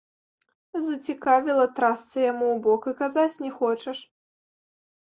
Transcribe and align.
Зацікавіла, 0.85 1.65
трасца 1.81 2.17
яму 2.31 2.45
ў 2.55 2.65
бок, 2.65 2.81
і 2.95 3.01
казаць 3.05 3.41
не 3.47 3.51
хочаш! 3.63 3.97